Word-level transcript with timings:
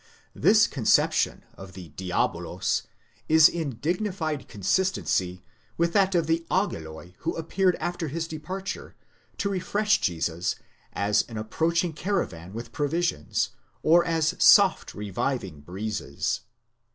This 0.33 0.65
conception 0.65 1.45
of 1.53 1.73
the 1.73 1.91
διάβολος 1.91 2.87
is 3.29 3.47
in 3.47 3.75
dignified 3.75 4.47
consistency 4.47 5.43
with 5.77 5.93
that 5.93 6.15
of 6.15 6.25
the 6.25 6.43
ἄγγελοι, 6.49 7.13
who 7.19 7.35
appeared 7.37 7.75
after 7.75 8.07
his 8.07 8.27
departure, 8.27 8.95
to 9.37 9.47
refresh 9.49 10.01
Jesus, 10.01 10.55
as 10.93 11.21
an 11.29 11.37
approaching 11.37 11.93
caravan 11.93 12.51
with 12.51 12.71
provisions, 12.71 13.51
or 13.83 14.03
as 14.03 14.33
soft 14.39 14.95
reviving 14.95 15.59
breezes." 15.61 16.39